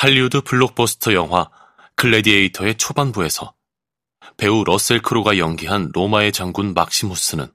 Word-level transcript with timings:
할리우드 0.00 0.42
블록버스터 0.42 1.12
영화 1.14 1.50
글래디에이터의 1.96 2.76
초반부에서 2.76 3.52
배우 4.36 4.62
러셀 4.62 5.02
크로가 5.02 5.38
연기한 5.38 5.90
로마의 5.92 6.30
장군 6.30 6.72
막시무스는 6.72 7.52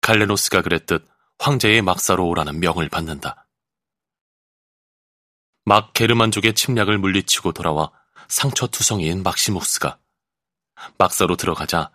갈레노스가 0.00 0.62
그랬듯 0.62 1.06
황제의 1.38 1.82
막사로 1.82 2.26
오라는 2.26 2.58
명을 2.58 2.88
받는다. 2.88 3.46
막 5.64 5.92
게르만족의 5.92 6.54
침략을 6.54 6.98
물리치고 6.98 7.52
돌아와 7.52 7.92
상처투성이인 8.26 9.22
막시무스가 9.22 10.00
막사로 10.98 11.36
들어가자 11.36 11.92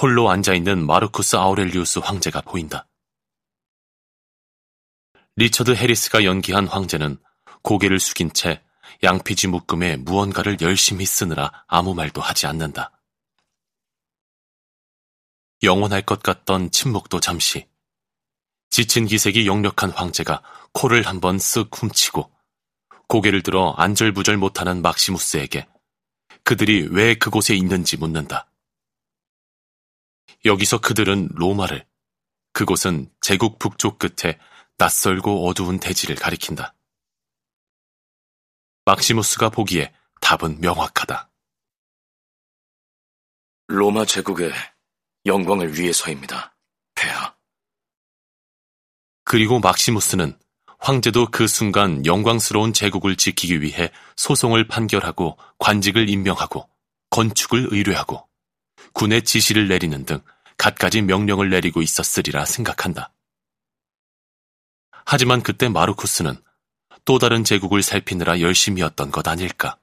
홀로 0.00 0.30
앉아있는 0.30 0.86
마르쿠스 0.86 1.34
아우렐리우스 1.34 1.98
황제가 1.98 2.42
보인다. 2.42 2.86
리처드 5.34 5.74
해리스가 5.74 6.22
연기한 6.22 6.68
황제는 6.68 7.18
고개를 7.62 7.98
숙인 7.98 8.32
채 8.32 8.62
양피지 9.02 9.48
묶음에 9.48 9.96
무언가를 9.96 10.58
열심히 10.60 11.04
쓰느라 11.06 11.64
아무 11.66 11.94
말도 11.94 12.20
하지 12.20 12.46
않는다. 12.46 12.92
영원할 15.62 16.02
것 16.02 16.22
같던 16.22 16.70
침묵도 16.70 17.20
잠시. 17.20 17.68
지친 18.70 19.06
기색이 19.06 19.46
역력한 19.46 19.90
황제가 19.90 20.42
코를 20.72 21.06
한번 21.06 21.36
쓱 21.36 21.68
훔치고 21.74 22.30
고개를 23.08 23.42
들어 23.42 23.74
안절부절 23.76 24.36
못하는 24.36 24.82
막시무스에게 24.82 25.66
그들이 26.44 26.88
왜 26.90 27.14
그곳에 27.14 27.54
있는지 27.54 27.96
묻는다. 27.96 28.50
여기서 30.44 30.80
그들은 30.80 31.28
로마를, 31.32 31.86
그곳은 32.52 33.10
제국 33.20 33.58
북쪽 33.58 33.98
끝에 33.98 34.38
낯설고 34.78 35.46
어두운 35.46 35.78
대지를 35.78 36.16
가리킨다. 36.16 36.74
막시무스가 38.90 39.50
보기에 39.50 39.92
답은 40.20 40.60
명확하다. 40.60 41.30
로마 43.68 44.04
제국의 44.04 44.52
영광을 45.26 45.78
위해서입니다. 45.78 46.56
폐하. 46.96 47.36
그리고 49.22 49.60
막시무스는 49.60 50.36
황제도 50.80 51.26
그 51.30 51.46
순간 51.46 52.04
영광스러운 52.04 52.72
제국을 52.72 53.14
지키기 53.14 53.62
위해 53.62 53.92
소송을 54.16 54.66
판결하고 54.66 55.38
관직을 55.58 56.08
임명하고 56.08 56.68
건축을 57.10 57.68
의뢰하고 57.70 58.28
군의 58.92 59.22
지시를 59.22 59.68
내리는 59.68 60.04
등 60.04 60.20
갖가지 60.58 61.02
명령을 61.02 61.48
내리고 61.48 61.80
있었으리라 61.80 62.44
생각한다. 62.44 63.12
하지만 65.04 65.44
그때 65.44 65.68
마르쿠스는 65.68 66.42
또 67.10 67.18
다른 67.18 67.42
제국을 67.42 67.82
살피느라 67.82 68.40
열심이었던 68.40 69.10
것 69.10 69.26
아닐까. 69.26 69.76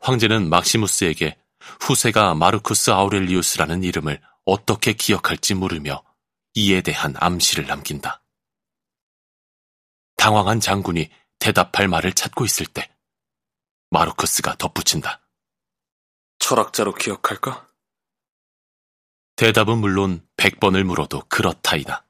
황제는 0.00 0.48
막시무스에게 0.48 1.36
후세가 1.82 2.34
마르쿠스 2.34 2.92
아우렐리우스라는 2.92 3.84
이름을 3.84 4.18
어떻게 4.46 4.94
기억할지 4.94 5.52
물으며 5.52 6.02
이에 6.54 6.80
대한 6.80 7.12
암시를 7.18 7.66
남긴다. 7.66 8.22
당황한 10.16 10.60
장군이 10.60 11.10
대답할 11.38 11.88
말을 11.88 12.14
찾고 12.14 12.46
있을 12.46 12.64
때 12.64 12.90
마르쿠스가 13.90 14.56
덧붙인다. 14.56 15.20
철학자로 16.38 16.94
기억할까? 16.94 17.68
대답은 19.36 19.76
물론 19.76 20.26
100번을 20.38 20.84
물어도 20.84 21.24
그렇다이다. 21.28 22.06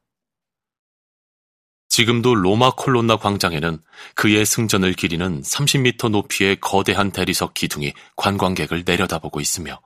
지금도 1.92 2.34
로마 2.36 2.70
콜론나 2.74 3.16
광장에는 3.18 3.78
그의 4.14 4.46
승전을 4.46 4.94
기리는 4.94 5.42
30m 5.42 6.08
높이의 6.08 6.56
거대한 6.58 7.10
대리석 7.10 7.52
기둥이 7.52 7.92
관광객을 8.16 8.84
내려다보고 8.86 9.40
있으며 9.40 9.78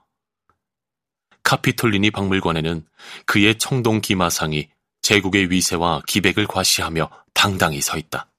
카피톨리니 1.43 2.11
박물관에는 2.11 2.85
그의 3.25 3.57
청동 3.57 3.99
기마상이 3.99 4.69
제국의 5.01 5.51
위세와 5.51 6.03
기백을 6.07 6.47
과시하며 6.47 7.09
당당히 7.33 7.81
서 7.81 7.97
있다. 7.97 8.31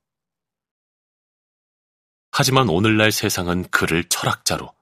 하지만 2.30 2.70
오늘날 2.70 3.12
세상은 3.12 3.66
그를 3.70 4.04
철학자로, 4.08 4.72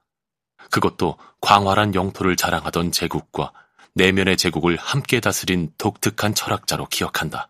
그것도 0.70 1.18
광활한 1.40 1.96
영토를 1.96 2.36
자랑하던 2.36 2.92
제국과 2.92 3.52
내면의 3.94 4.36
제국을 4.36 4.76
함께 4.76 5.18
다스린 5.18 5.72
독특한 5.76 6.36
철학자로 6.36 6.86
기억한다. 6.86 7.48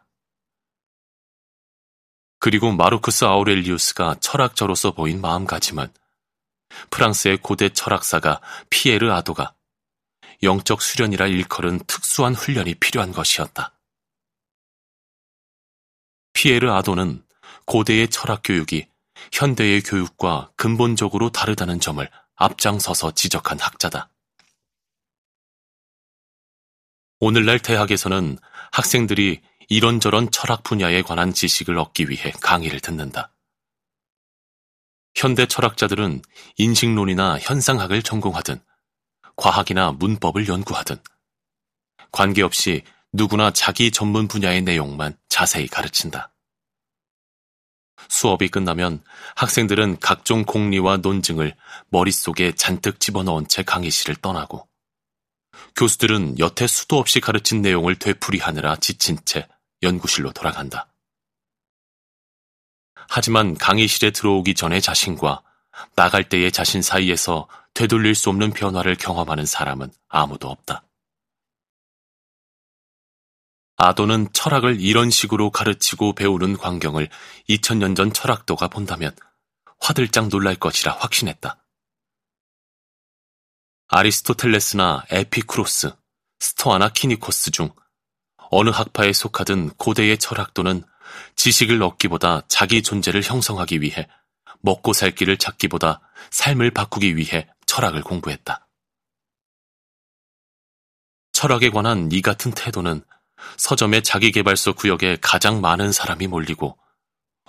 그리고 2.47 2.71
마르쿠스 2.71 3.25
아우렐리우스가 3.25 4.19
철학자로서 4.21 4.93
보인 4.93 5.21
마음가짐은 5.21 5.93
프랑스의 6.91 7.39
고대 7.39 7.71
철학사가 7.71 8.41
피에르 8.71 9.11
아도가 9.11 9.57
영적 10.45 10.81
수련이라 10.81 11.27
일컬은 11.27 11.81
특수한 11.89 12.37
훈련이 12.37 12.77
필요한 12.77 13.11
것이었다. 13.11 13.77
피에르 16.35 16.71
아도는 16.71 17.27
고대의 17.65 18.11
철학 18.11 18.43
교육이 18.45 18.87
현대의 19.33 19.83
교육과 19.83 20.53
근본적으로 20.55 21.31
다르다는 21.31 21.81
점을 21.81 22.09
앞장서서 22.37 23.11
지적한 23.11 23.59
학자다. 23.59 24.09
오늘날 27.19 27.59
대학에서는 27.59 28.39
학생들이 28.71 29.43
이런저런 29.69 30.31
철학 30.31 30.63
분야에 30.63 31.03
관한 31.03 31.33
지식을 31.33 31.79
얻기 31.79 32.09
위해 32.09 32.33
강의를 32.41 32.81
듣는다. 32.81 33.33
현대 35.15 35.47
철학자들은 35.47 36.23
인식론이나 36.59 37.39
현상학을 37.39 38.03
전공하든 38.03 38.61
과학이나 39.37 39.93
문법을 39.93 40.47
연구하든 40.47 40.99
관계없이 42.13 42.83
누구나 43.13 43.51
자기 43.51 43.91
전문 43.91 44.29
분야의 44.29 44.63
내용만 44.63 45.17
자세히 45.29 45.69
가르친다. 45.69 46.33
수업이 48.09 48.49
끝나면 48.49 49.03
학생들은 49.37 49.99
각종 50.01 50.45
공리와 50.45 50.99
논증을 50.99 51.57
머릿속에 51.89 52.55
잔뜩 52.55 53.01
집어넣은 53.01 53.49
채 53.49 53.63
강의실을 53.63 54.17
떠나고 54.17 54.69
교수들은 55.75 56.39
여태 56.39 56.67
수도 56.67 56.99
없이 56.99 57.21
가르친 57.21 57.63
내용을 57.63 57.97
되풀이하느라 57.99 58.77
지친 58.77 59.19
채 59.25 59.49
연구실로 59.83 60.33
돌아간다. 60.33 60.89
하지만 63.09 63.55
강의실에 63.57 64.11
들어오기 64.11 64.55
전의 64.55 64.83
자신과 64.83 65.43
나갈 65.95 66.29
때의 66.29 66.51
자신 66.53 66.83
사이에서 66.83 67.49
되돌릴 67.75 68.15
수 68.15 68.31
없는 68.31 68.53
변화를 68.53 68.97
경험하는 68.97 69.45
사람은 69.47 69.93
아무도 70.09 70.49
없다. 70.49 70.83
아도는 73.77 74.33
철학을 74.33 74.81
이런 74.81 75.11
식으로 75.11 75.51
가르치고 75.51 76.15
배우는 76.15 76.57
광경을 76.57 77.11
2000년 77.49 77.95
전 77.95 78.13
철학도가 78.13 78.69
본다면 78.69 79.15
화들짝 79.79 80.29
놀랄 80.29 80.57
것이라 80.57 80.93
확신했다. 80.93 81.63
아리스토텔레스나 83.89 85.05
에피크로스, 85.11 85.95
스토아나 86.41 86.89
키니코스 86.89 87.51
중 87.51 87.71
어느 88.51 88.71
학파에 88.71 89.13
속하든 89.13 89.71
고대의 89.71 90.19
철학도는 90.19 90.85
지식을 91.37 91.83
얻기보다 91.83 92.43
자기 92.49 92.83
존재를 92.83 93.23
형성하기 93.23 93.81
위해 93.81 94.09
먹고 94.61 94.93
살 94.93 95.11
길을 95.13 95.37
찾기보다 95.37 96.01
삶을 96.31 96.71
바꾸기 96.71 97.17
위해 97.17 97.49
철학을 97.67 98.03
공부했다. 98.03 98.67
철학에 101.33 101.71
관한 101.71 102.11
이 102.13 102.23
같은 102.23 102.53
태도는 102.53 103.05
서점의 103.59 104.03
자기개발서 104.03 104.73
구역에 104.73 105.19
가장 105.21 105.61
많은 105.61 105.93
사람이 105.93 106.27
몰리고 106.27 106.79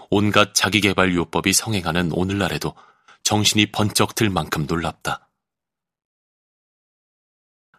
온갖 0.09 0.53
자기개발 0.53 1.15
요법이 1.15 1.53
성행하는 1.53 2.11
오늘날에도 2.11 2.75
정신이 3.23 3.71
번쩍 3.71 4.15
들 4.15 4.29
만큼 4.29 4.65
놀랍다. 4.65 5.29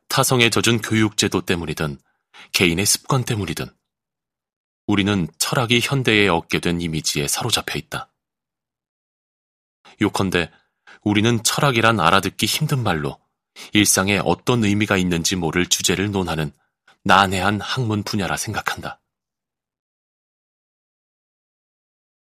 타성에 0.09 0.51
젖은 0.51 0.81
교육제도 0.81 1.43
때문이든 1.43 1.99
개인의 2.53 2.87
습관 2.87 3.25
때문이든 3.25 3.67
우리는 4.87 5.29
철학이 5.39 5.81
현대에 5.81 6.29
얻게 6.29 6.61
된 6.61 6.81
이미지에 6.81 7.29
사로잡혀 7.29 7.79
있다. 7.79 8.11
요컨대 10.01 10.51
우리는 11.03 11.43
철학이란 11.43 12.01
알아듣기 12.01 12.47
힘든 12.47 12.83
말로 12.83 13.21
일상에 13.73 14.21
어떤 14.25 14.65
의미가 14.65 14.97
있는지 14.97 15.37
모를 15.37 15.67
주제를 15.67 16.11
논하는 16.11 16.53
난해한 17.05 17.61
학문 17.61 18.03
분야라 18.03 18.37
생각한다. 18.37 19.01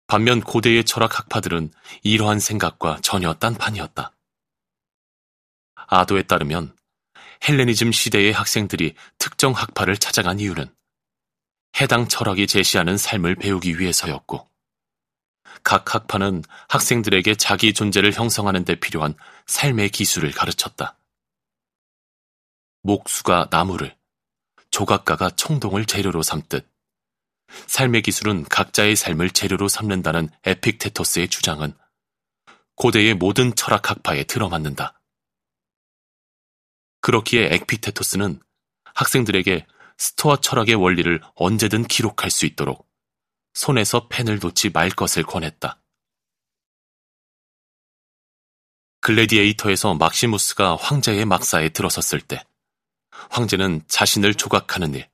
반면 0.06 0.40
고대의 0.40 0.84
철학 0.84 1.18
학파들은 1.18 1.72
이러한 2.02 2.40
생각과 2.40 2.98
전혀 3.00 3.32
딴판이었다. 3.34 4.12
아도에 5.86 6.24
따르면 6.24 6.76
헬레니즘 7.48 7.92
시대의 7.92 8.32
학생들이 8.32 8.94
특정 9.18 9.52
학파를 9.52 9.96
찾아간 9.96 10.40
이유는 10.40 10.72
해당 11.80 12.08
철학이 12.08 12.46
제시하는 12.46 12.96
삶을 12.96 13.36
배우기 13.36 13.78
위해서였고, 13.78 14.48
각 15.62 15.94
학파는 15.94 16.42
학생들에게 16.68 17.34
자기 17.36 17.72
존재를 17.72 18.12
형성하는 18.12 18.64
데 18.64 18.74
필요한 18.74 19.14
삶의 19.46 19.90
기술을 19.90 20.32
가르쳤다. 20.32 20.98
목수가 22.82 23.48
나무를, 23.50 23.96
조각가가 24.70 25.30
청동을 25.30 25.84
재료로 25.84 26.22
삼듯 26.22 26.68
삶의 27.66 28.02
기술은 28.02 28.44
각자의 28.44 28.96
삶을 28.96 29.30
재료로 29.30 29.68
삼는다는 29.68 30.28
에픽테토스의 30.44 31.28
주장은 31.28 31.74
고대의 32.76 33.14
모든 33.14 33.54
철학 33.54 33.90
학파에 33.90 34.24
들어맞는다. 34.24 34.99
그렇기에 37.00 37.54
에픽테토스는 37.54 38.40
학생들에게 38.94 39.66
스토아 39.96 40.36
철학의 40.36 40.74
원리를 40.74 41.20
언제든 41.34 41.84
기록할 41.84 42.30
수 42.30 42.46
있도록 42.46 42.88
손에서 43.54 44.08
펜을 44.08 44.38
놓지 44.40 44.70
말 44.70 44.90
것을 44.90 45.22
권했다. 45.22 45.80
글래디에이터에서 49.00 49.94
막시무스가 49.94 50.76
황제의 50.76 51.24
막사에 51.24 51.70
들어섰을 51.70 52.20
때 52.20 52.44
황제는 53.30 53.82
자신을 53.88 54.34
조각하는 54.34 54.94
일, 54.94 55.08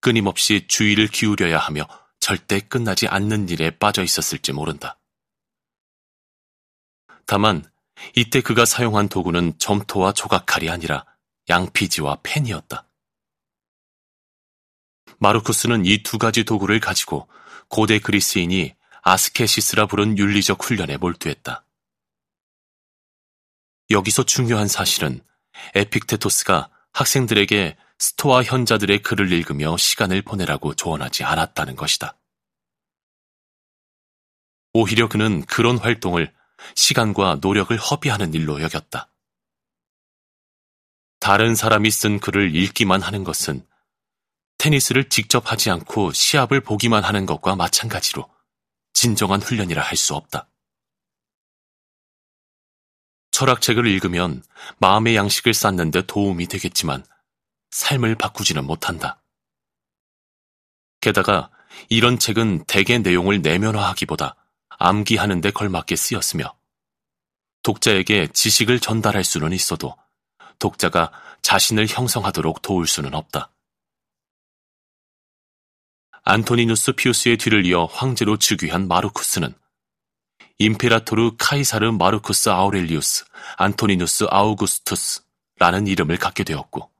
끊임없이 0.00 0.66
주의를 0.66 1.08
기울여야 1.08 1.58
하며 1.58 1.86
절대 2.20 2.60
끝나지 2.60 3.06
않는 3.06 3.48
일에 3.48 3.70
빠져 3.70 4.02
있었을지 4.02 4.52
모른다. 4.52 4.98
다만 7.26 7.64
이때 8.16 8.40
그가 8.40 8.64
사용한 8.64 9.08
도구는 9.08 9.58
점토와 9.58 10.12
조각칼이 10.12 10.68
아니라 10.68 11.04
양피지와 11.48 12.18
펜이었다. 12.22 12.88
마르쿠스는 15.18 15.86
이 15.86 16.02
두 16.02 16.18
가지 16.18 16.44
도구를 16.44 16.80
가지고 16.80 17.28
고대 17.68 17.98
그리스인이 17.98 18.74
아스케시스라 19.02 19.86
부른 19.86 20.18
윤리적 20.18 20.62
훈련에 20.62 20.96
몰두했다. 20.96 21.64
여기서 23.90 24.24
중요한 24.24 24.66
사실은 24.66 25.20
에픽테토스가 25.74 26.70
학생들에게 26.92 27.76
스토아 27.98 28.42
현자들의 28.42 29.02
글을 29.02 29.32
읽으며 29.32 29.76
시간을 29.76 30.22
보내라고 30.22 30.74
조언하지 30.74 31.24
않았다는 31.24 31.76
것이다. 31.76 32.18
오히려 34.72 35.08
그는 35.08 35.44
그런 35.46 35.78
활동을 35.78 36.33
시간과 36.74 37.38
노력을 37.40 37.76
허비하는 37.76 38.34
일로 38.34 38.60
여겼다. 38.62 39.08
다른 41.20 41.54
사람이 41.54 41.90
쓴 41.90 42.20
글을 42.20 42.54
읽기만 42.54 43.00
하는 43.00 43.24
것은 43.24 43.66
테니스를 44.58 45.08
직접 45.08 45.50
하지 45.50 45.70
않고 45.70 46.12
시합을 46.12 46.60
보기만 46.60 47.04
하는 47.04 47.26
것과 47.26 47.56
마찬가지로 47.56 48.28
진정한 48.92 49.40
훈련이라 49.40 49.82
할 49.82 49.96
수 49.96 50.14
없다. 50.14 50.48
철학책을 53.32 53.86
읽으면 53.86 54.44
마음의 54.78 55.16
양식을 55.16 55.54
쌓는데 55.54 56.02
도움이 56.06 56.46
되겠지만 56.46 57.04
삶을 57.70 58.14
바꾸지는 58.14 58.64
못한다. 58.64 59.20
게다가 61.00 61.50
이런 61.88 62.18
책은 62.18 62.64
대개 62.66 62.98
내용을 62.98 63.42
내면화하기보다 63.42 64.36
암기하는 64.84 65.40
데 65.40 65.50
걸맞게 65.50 65.96
쓰였으며 65.96 66.54
독자에게 67.62 68.28
지식을 68.28 68.80
전달할 68.80 69.24
수는 69.24 69.52
있어도 69.52 69.96
독자가 70.58 71.10
자신을 71.40 71.86
형성하도록 71.88 72.60
도울 72.60 72.86
수는 72.86 73.14
없다. 73.14 73.50
안토니누스 76.24 76.92
피우스의 76.92 77.38
뒤를 77.38 77.66
이어 77.66 77.86
황제로 77.86 78.38
즉위한 78.38 78.86
마르쿠스는 78.88 79.54
임페라토르 80.58 81.36
카이사르 81.38 81.90
마르쿠스 81.92 82.50
아우렐리우스 82.50 83.24
안토니누스 83.56 84.26
아우구스투스라는 84.30 85.86
이름을 85.86 86.18
갖게 86.18 86.44
되었고 86.44 86.90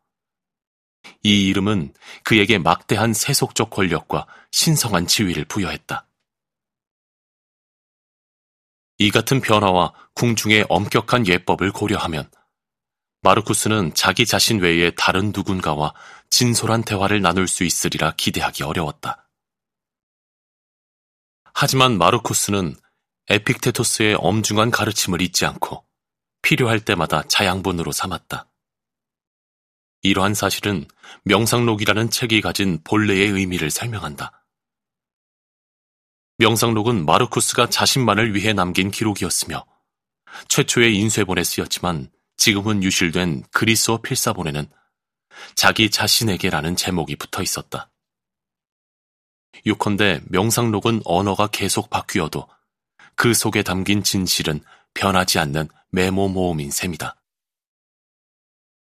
이 1.22 1.48
이름은 1.48 1.94
그에게 2.22 2.58
막대한 2.58 3.12
세속적 3.12 3.70
권력과 3.70 4.26
신성한 4.50 5.06
지위를 5.06 5.44
부여했다. 5.44 6.03
이 8.98 9.10
같은 9.10 9.40
변화와 9.40 9.92
궁중의 10.14 10.66
엄격한 10.68 11.26
예법을 11.26 11.72
고려하면 11.72 12.30
마르쿠스는 13.22 13.94
자기 13.94 14.26
자신 14.26 14.60
외에 14.60 14.90
다른 14.90 15.32
누군가와 15.34 15.94
진솔한 16.30 16.84
대화를 16.84 17.22
나눌 17.22 17.48
수 17.48 17.64
있으리라 17.64 18.12
기대하기 18.16 18.62
어려웠다. 18.62 19.28
하지만 21.54 21.96
마르쿠스는 21.96 22.76
에픽테토스의 23.28 24.16
엄중한 24.18 24.70
가르침을 24.70 25.22
잊지 25.22 25.46
않고 25.46 25.84
필요할 26.42 26.80
때마다 26.80 27.22
자양분으로 27.22 27.92
삼았다. 27.92 28.48
이러한 30.02 30.34
사실은 30.34 30.86
명상록이라는 31.24 32.10
책이 32.10 32.42
가진 32.42 32.82
본래의 32.84 33.28
의미를 33.28 33.70
설명한다. 33.70 34.43
명상록은 36.38 37.04
마르쿠스가 37.06 37.68
자신만을 37.68 38.34
위해 38.34 38.52
남긴 38.52 38.90
기록이었으며 38.90 39.64
최초의 40.48 40.96
인쇄본에 40.96 41.44
쓰였지만 41.44 42.10
지금은 42.36 42.82
유실된 42.82 43.44
그리스어 43.52 44.00
필사본에는 44.00 44.66
자기 45.54 45.90
자신에게라는 45.90 46.76
제목이 46.76 47.16
붙어 47.16 47.42
있었다. 47.42 47.90
요컨대 49.66 50.22
명상록은 50.26 51.02
언어가 51.04 51.46
계속 51.46 51.88
바뀌어도 51.90 52.48
그 53.14 53.32
속에 53.32 53.62
담긴 53.62 54.02
진실은 54.02 54.60
변하지 54.94 55.38
않는 55.38 55.68
메모 55.90 56.28
모음인 56.28 56.70
셈이다. 56.70 57.16